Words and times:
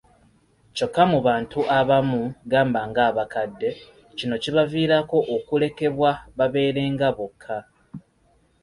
Kyokka 0.75 1.03
mu 1.11 1.19
bantu 1.27 1.59
abamu, 1.79 2.21
gamba 2.51 2.79
ng'abakadde, 2.89 3.69
kino 4.17 4.35
kibaviirako 4.43 5.17
okulekebwa 5.35 6.11
babeerenga 6.37 7.07
bokka 7.17 7.57